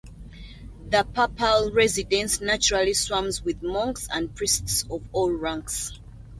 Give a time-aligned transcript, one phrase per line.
[0.89, 5.93] The papal residence naturally swarms with monks and priests of all ranks.